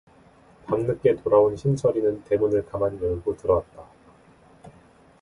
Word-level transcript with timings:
밤늦게 0.65 1.17
돌아온 1.17 1.55
신철이는 1.55 2.23
대문을 2.23 2.65
가만히 2.65 2.99
열고 2.99 3.37
들어왔다. 3.37 3.85